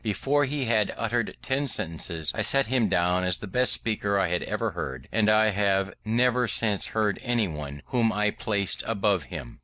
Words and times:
Before 0.03 0.45
he 0.45 0.65
had 0.65 0.91
uttered 0.97 1.37
ten 1.43 1.67
sentences, 1.67 2.31
I 2.33 2.41
set 2.41 2.65
him 2.65 2.87
down 2.89 3.23
as 3.23 3.37
the 3.37 3.45
best 3.45 3.71
speaker 3.71 4.17
I 4.17 4.29
had 4.29 4.41
ever 4.41 4.71
heard, 4.71 5.07
and 5.11 5.29
I 5.29 5.51
have 5.51 5.93
never 6.03 6.47
since 6.47 6.87
heard 6.87 7.19
anyone 7.21 7.83
whom 7.85 8.11
I 8.11 8.31
placed 8.31 8.81
above 8.87 9.25
him. 9.25 9.59